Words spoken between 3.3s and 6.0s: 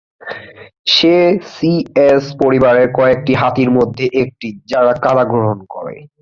হাতির মধ্যে একটি যারা কাদা গ্রহণ করে।